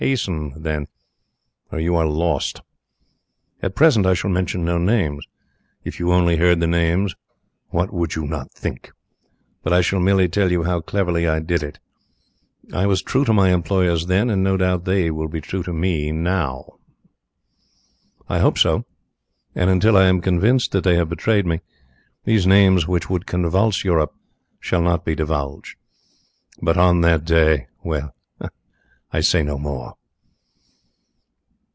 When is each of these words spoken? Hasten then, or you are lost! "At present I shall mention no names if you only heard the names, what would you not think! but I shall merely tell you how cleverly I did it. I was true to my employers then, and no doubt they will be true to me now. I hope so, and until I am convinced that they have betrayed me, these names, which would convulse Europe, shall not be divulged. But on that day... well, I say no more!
Hasten 0.03 0.59
then, 0.63 0.87
or 1.71 1.79
you 1.79 1.95
are 1.95 2.07
lost! 2.07 2.63
"At 3.61 3.75
present 3.75 4.07
I 4.07 4.15
shall 4.15 4.31
mention 4.31 4.65
no 4.65 4.79
names 4.79 5.27
if 5.83 5.99
you 5.99 6.11
only 6.11 6.37
heard 6.37 6.59
the 6.59 6.65
names, 6.65 7.13
what 7.69 7.93
would 7.93 8.15
you 8.15 8.25
not 8.25 8.51
think! 8.51 8.93
but 9.61 9.71
I 9.71 9.81
shall 9.81 9.99
merely 9.99 10.27
tell 10.27 10.51
you 10.51 10.63
how 10.63 10.81
cleverly 10.81 11.27
I 11.27 11.39
did 11.39 11.61
it. 11.61 11.77
I 12.73 12.87
was 12.87 13.03
true 13.03 13.23
to 13.25 13.31
my 13.31 13.53
employers 13.53 14.07
then, 14.07 14.31
and 14.31 14.43
no 14.43 14.57
doubt 14.57 14.85
they 14.85 15.11
will 15.11 15.27
be 15.27 15.39
true 15.39 15.61
to 15.61 15.71
me 15.71 16.11
now. 16.11 16.79
I 18.27 18.39
hope 18.39 18.57
so, 18.57 18.85
and 19.53 19.69
until 19.69 19.95
I 19.95 20.07
am 20.07 20.19
convinced 20.19 20.71
that 20.71 20.83
they 20.83 20.95
have 20.95 21.09
betrayed 21.09 21.45
me, 21.45 21.59
these 22.25 22.47
names, 22.47 22.87
which 22.87 23.07
would 23.11 23.27
convulse 23.27 23.83
Europe, 23.83 24.15
shall 24.59 24.81
not 24.81 25.05
be 25.05 25.13
divulged. 25.13 25.75
But 26.59 26.75
on 26.75 27.01
that 27.01 27.23
day... 27.23 27.67
well, 27.83 28.15
I 29.13 29.19
say 29.19 29.43
no 29.43 29.57
more! 29.57 29.97